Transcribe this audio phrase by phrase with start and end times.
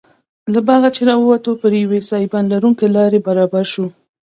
[0.53, 3.87] له باغه چې راووتو پر یوې سایبان لرونکې لارې وربرابر شوو.